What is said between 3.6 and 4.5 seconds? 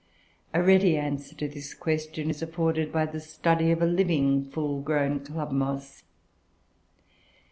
of a living